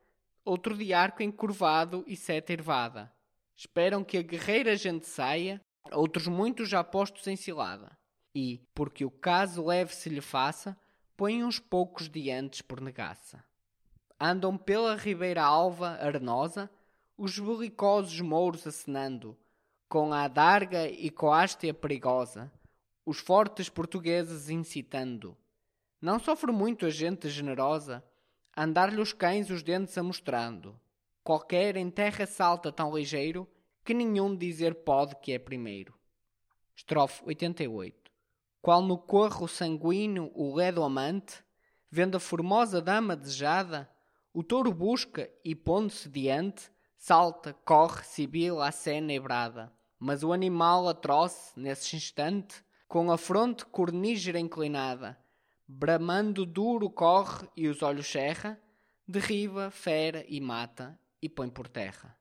[0.45, 3.13] outro de arco encurvado e seta ervada.
[3.57, 7.91] Esperam que a guerreira gente saia, outros muitos já postos em cilada.
[8.33, 10.77] E, porque o caso leve se lhe faça,
[11.17, 13.45] põem uns poucos diantes por negaça.
[14.19, 16.71] Andam pela ribeira alva, arenosa,
[17.23, 19.37] os belicosos mouros acenando,
[19.91, 21.45] com a adarga e com a
[21.79, 22.51] perigosa,
[23.05, 25.37] os fortes portugueses incitando.
[26.01, 28.03] Não sofre muito a gente generosa,
[28.57, 30.81] andar-lhe os cães os dentes amostrando.
[31.23, 33.47] Qualquer em terra salta tão ligeiro,
[33.85, 35.93] que nenhum dizer pode que é primeiro.
[36.75, 38.11] Estrofe 88
[38.63, 41.45] Qual no corro sanguíneo o ledo amante,
[41.91, 43.91] vendo a formosa dama desejada,
[44.33, 49.73] o touro busca e, pondo-se diante, salta, corre, sibila a cena brada.
[49.99, 55.19] Mas o animal atroce, nesse instante, com a fronte cornígera inclinada,
[55.67, 58.61] bramando duro corre e os olhos cerra,
[59.09, 62.15] derriba, fera e mata, e põe por terra.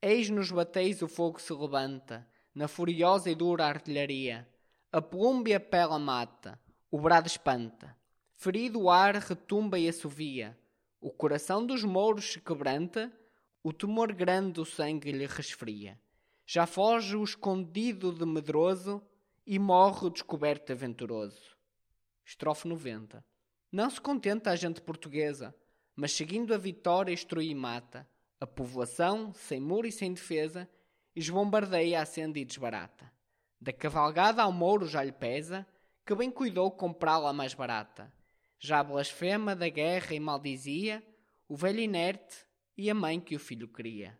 [0.00, 4.48] Eis nos bateis o fogo se levanta, na furiosa e dura artilharia,
[4.92, 6.58] a plúmbia pela mata,
[6.88, 7.96] o brado espanta,
[8.36, 10.56] ferido o ar retumba e assovia,
[11.00, 13.12] o coração dos mouros se quebranta,
[13.62, 16.00] o temor grande o sangue lhe resfria.
[16.46, 19.02] Já foge o escondido de medroso
[19.46, 21.56] e morre o descoberto aventuroso.
[22.24, 23.24] Estrofe 90.
[23.70, 25.54] Não se contenta a gente portuguesa,
[25.94, 28.08] mas seguindo a vitória instrui e mata.
[28.40, 30.68] A povoação, sem muro e sem defesa,
[31.14, 33.12] esbombardeia, acende e desbarata.
[33.60, 35.66] Da cavalgada ao mouro já lhe pesa,
[36.06, 38.10] que bem cuidou comprá-la mais barata.
[38.58, 41.06] Já blasfema da guerra e maldizia,
[41.46, 42.49] o velho inerte
[42.80, 44.18] e a mãe que o filho queria.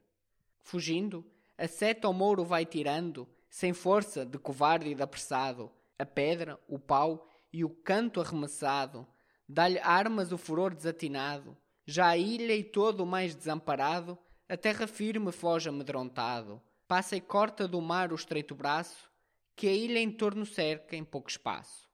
[0.63, 1.25] Fugindo,
[1.57, 6.61] a seta ao mouro vai tirando, sem força, de covarde e de apressado, a pedra,
[6.69, 9.07] o pau e o canto arremessado,
[9.49, 14.87] dá-lhe armas o furor desatinado, já a ilha e todo o mais desamparado, a terra
[14.87, 19.11] firme foge amedrontado, passa e corta do mar o estreito braço,
[19.57, 21.89] que a ilha em torno cerca em pouco espaço.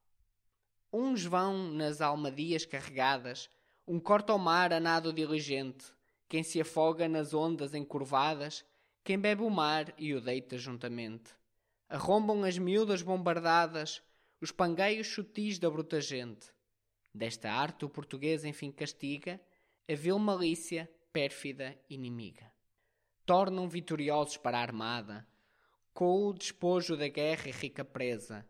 [0.93, 3.49] Uns vão nas almadias carregadas,
[3.87, 5.95] um corta ao mar a nado diligente,
[6.29, 8.65] quem se afoga nas ondas encurvadas,
[9.05, 11.31] quem bebe o mar e o deita juntamente.
[11.89, 14.03] Arrombam as miúdas bombardadas,
[14.41, 16.49] os pangueios sutis da bruta gente.
[17.15, 19.41] Desta arte o português enfim castiga
[19.89, 22.53] a vil malícia, pérfida inimiga.
[23.25, 25.27] Tornam vitoriosos para a armada,
[25.95, 28.47] com o despojo da guerra e rica presa,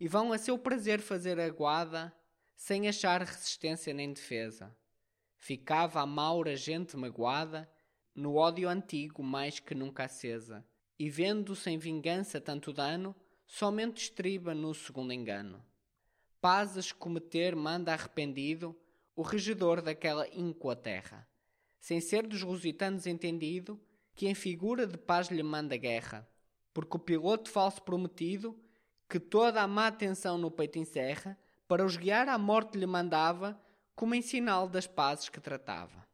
[0.00, 2.12] e vão a seu prazer fazer a guada,
[2.56, 4.74] sem achar resistência nem defesa
[5.38, 7.70] ficava a maura gente magoada,
[8.14, 10.66] no ódio antigo mais que nunca acesa,
[10.98, 13.14] e vendo sem vingança tanto dano,
[13.46, 15.64] somente estriba no segundo engano.
[16.40, 18.76] Pazes cometer manda arrependido
[19.14, 21.26] o regedor daquela íncua terra,
[21.80, 23.80] sem ser dos lusitanos entendido,
[24.14, 26.28] que em figura de paz lhe manda guerra,
[26.74, 28.58] porque o piloto falso prometido,
[29.08, 33.60] que toda a má atenção no peito encerra, para os guiar à morte lhe mandava,
[33.98, 36.06] como em sinal das pazes que tratava.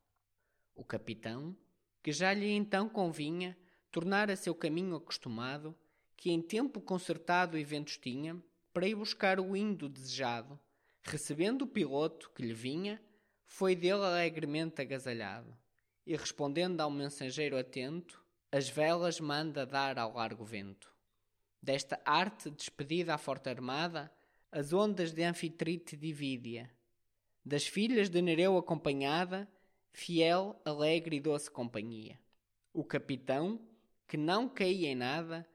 [0.75, 1.55] O capitão,
[2.03, 3.55] que já lhe então convinha
[3.93, 5.77] tornar a seu caminho acostumado,
[6.17, 10.59] que em tempo concertado eventos tinha, para ir buscar o indo desejado,
[11.03, 13.03] recebendo o piloto que lhe vinha,
[13.45, 15.55] foi dele alegremente agasalhado,
[16.07, 20.91] e respondendo ao mensageiro atento, as velas manda dar ao largo vento.
[21.61, 24.11] Desta arte despedida à forte armada,
[24.51, 26.71] as ondas de Anfitrite dividia,
[27.45, 29.47] das filhas de Nereu acompanhada,
[29.93, 32.19] fiel, alegre e doce companhia.
[32.73, 33.61] O capitão,
[34.09, 35.47] que não caía em nada,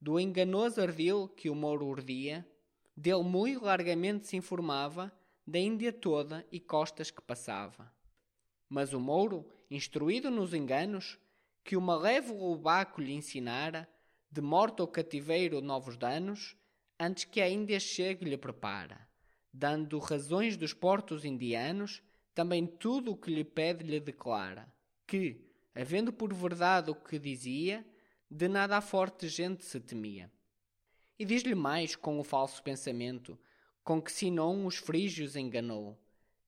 [0.00, 2.46] do enganoso ardil que o Mouro urdia,
[2.94, 5.12] dele muito largamente se informava,
[5.46, 7.90] da Índia toda e costas que passava.
[8.68, 11.18] Mas o Mouro, instruído nos enganos,
[11.64, 13.88] que o malévolo baco lhe ensinara,
[14.30, 16.54] de morte ou cativeiro novos danos,
[17.00, 19.07] antes que a Índia chegue lhe prepara,
[19.58, 22.00] dando razões dos portos indianos,
[22.32, 24.72] também tudo o que lhe pede lhe declara,
[25.04, 25.44] que,
[25.74, 27.84] havendo por verdade o que dizia,
[28.30, 30.30] de nada a forte gente se temia.
[31.18, 33.36] E diz-lhe mais com o falso pensamento,
[33.82, 35.98] com que Sinon os frígios enganou,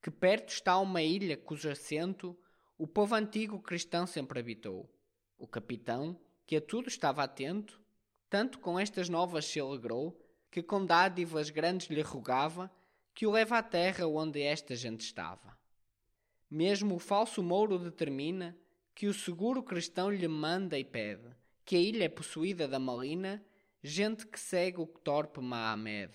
[0.00, 2.38] que perto está uma ilha cujo assento
[2.78, 4.88] o povo antigo cristão sempre habitou.
[5.36, 7.80] O capitão, que a tudo estava atento,
[8.28, 10.16] tanto com estas novas se alegrou,
[10.48, 12.70] que com dádivas grandes lhe rogava
[13.14, 15.58] que o leve à terra onde esta gente estava.
[16.50, 18.56] Mesmo o falso mouro determina
[18.94, 21.30] que o seguro cristão lhe manda e pede
[21.70, 23.40] que a ilha é possuída da malina,
[23.80, 26.12] gente que segue o torpe Mahamed.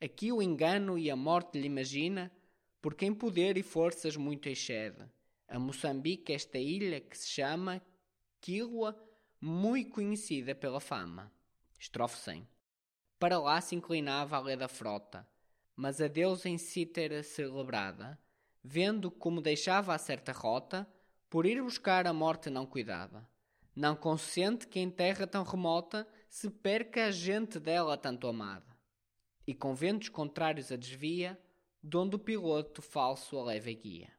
[0.00, 2.32] Aqui o engano e a morte lhe imagina,
[2.80, 5.04] porque em poder e forças muito excede.
[5.46, 7.80] A Moçambique, esta ilha que se chama
[8.40, 9.00] Quilua,
[9.40, 11.32] muito conhecida pela fama.
[11.78, 12.48] Estrofe 100.
[13.20, 15.24] Para lá se inclinava a lei da frota,
[15.76, 18.18] mas a Deus em cítara celebrada,
[18.62, 20.86] vendo como deixava a certa rota,
[21.28, 23.28] por ir buscar a morte não cuidava.
[23.74, 28.66] Não consente que em terra tão remota se perca a gente dela tanto amada.
[29.46, 31.40] E com ventos contrários a desvia,
[31.82, 34.12] donde o piloto falso a leva e guia.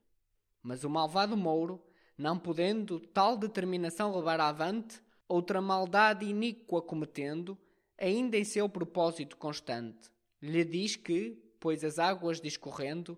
[0.62, 1.84] Mas o malvado Mouro,
[2.18, 7.58] não podendo tal determinação levar avante, outra maldade iníqua cometendo,
[7.98, 10.12] ainda em seu propósito constante,
[10.44, 13.18] lhe diz que, pois as águas discorrendo,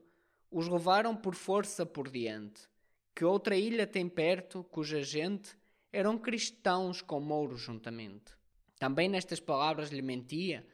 [0.51, 2.69] os levaram por força por diante,
[3.15, 5.57] que outra ilha tem perto, cuja gente
[5.91, 8.31] eram cristãos com Mouro juntamente.
[8.77, 10.67] Também nestas palavras lhe mentia,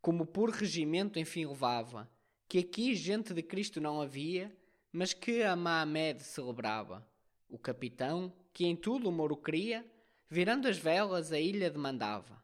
[0.00, 2.08] como por regimento enfim levava,
[2.48, 4.56] que aqui gente de Cristo não havia,
[4.92, 7.04] mas que a Mahamed celebrava.
[7.48, 9.84] O capitão, que em tudo o Mouro queria,
[10.30, 12.40] virando as velas a ilha demandava.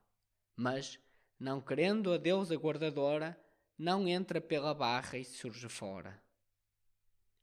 [0.57, 0.99] Mas,
[1.39, 3.39] não querendo a deusa guardadora,
[3.79, 6.23] não entra pela barra e surge fora.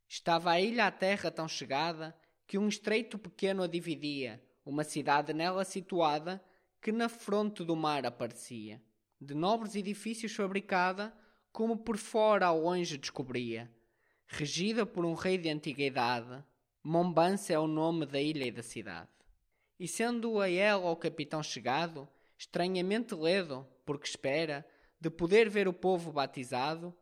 [0.07, 2.15] Estava a ilha à terra tão chegada
[2.47, 6.43] que um estreito pequeno a dividia, uma cidade nela situada
[6.81, 8.81] que na fronte do mar aparecia,
[9.19, 11.13] de nobres edifícios fabricada,
[11.51, 13.69] como por fora ao longe descobria.
[14.27, 16.43] Regida por um rei de antiga idade,
[16.81, 19.09] Mombasa é o nome da ilha e da cidade.
[19.79, 22.07] E sendo a ela o capitão chegado,
[22.37, 24.65] estranhamente ledo, porque espera,
[24.99, 26.95] de poder ver o povo batizado,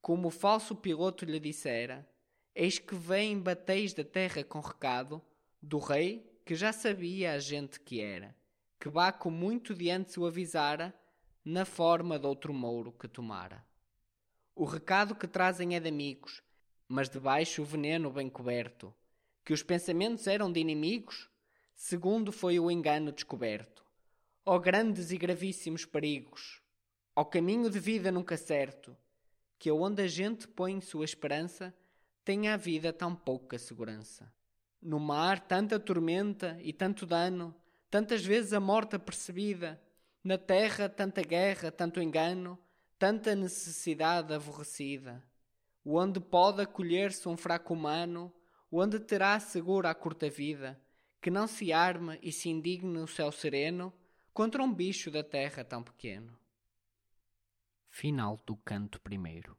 [0.00, 2.08] como o falso piloto lhe dissera,
[2.54, 5.22] eis que vem bateis da terra com recado
[5.60, 8.34] do rei, que já sabia a gente que era,
[8.80, 10.94] que Baco muito diante o avisara,
[11.44, 13.64] na forma de outro mouro que tomara.
[14.54, 16.42] O recado que trazem é de amigos,
[16.88, 18.92] mas debaixo o veneno bem coberto,
[19.44, 21.28] que os pensamentos eram de inimigos,
[21.74, 23.84] segundo foi o engano descoberto.
[24.44, 26.62] Ó grandes e gravíssimos perigos,
[27.16, 28.94] ó caminho de vida nunca certo,
[29.58, 31.74] que onde a gente põe sua esperança,
[32.22, 34.30] tem a vida tão pouca segurança.
[34.82, 37.54] No mar, tanta tormenta e tanto dano,
[37.90, 39.80] tantas vezes a morte apercebida,
[40.22, 42.58] na terra, tanta guerra, tanto engano,
[42.98, 45.22] tanta necessidade aborrecida.
[45.84, 48.30] Onde pode acolher-se um fraco humano,
[48.70, 50.78] onde terá segura a curta vida,
[51.22, 53.92] que não se arma e se indigne o céu sereno
[54.34, 56.36] contra um bicho da terra tão pequeno.
[57.98, 59.56] Final do canto primeiro.